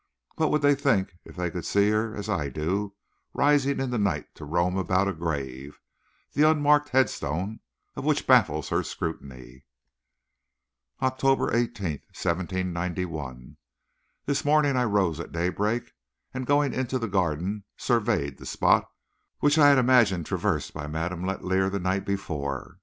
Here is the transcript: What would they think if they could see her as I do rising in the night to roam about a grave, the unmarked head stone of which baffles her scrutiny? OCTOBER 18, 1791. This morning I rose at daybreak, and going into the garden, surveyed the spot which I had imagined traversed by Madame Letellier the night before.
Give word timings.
What 0.37 0.49
would 0.49 0.63
they 0.63 0.73
think 0.73 1.19
if 1.25 1.35
they 1.35 1.51
could 1.51 1.63
see 1.63 1.91
her 1.91 2.15
as 2.15 2.27
I 2.27 2.49
do 2.49 2.95
rising 3.35 3.79
in 3.79 3.91
the 3.91 3.99
night 3.99 4.33
to 4.33 4.45
roam 4.45 4.75
about 4.75 5.07
a 5.07 5.13
grave, 5.13 5.79
the 6.33 6.41
unmarked 6.41 6.89
head 6.89 7.07
stone 7.07 7.59
of 7.95 8.03
which 8.03 8.25
baffles 8.25 8.69
her 8.69 8.81
scrutiny? 8.81 9.63
OCTOBER 11.03 11.55
18, 11.55 11.87
1791. 12.15 13.57
This 14.25 14.43
morning 14.43 14.75
I 14.75 14.85
rose 14.85 15.19
at 15.19 15.31
daybreak, 15.31 15.91
and 16.33 16.47
going 16.47 16.73
into 16.73 16.97
the 16.97 17.07
garden, 17.07 17.65
surveyed 17.77 18.39
the 18.39 18.47
spot 18.47 18.89
which 19.37 19.59
I 19.59 19.69
had 19.69 19.77
imagined 19.77 20.25
traversed 20.25 20.73
by 20.73 20.87
Madame 20.87 21.23
Letellier 21.25 21.69
the 21.69 21.77
night 21.79 22.05
before. 22.07 22.79